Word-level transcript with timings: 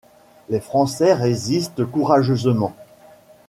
Les 0.49 0.59
Français 0.59 1.13
résistent 1.13 1.85
courageusement. 1.85 2.75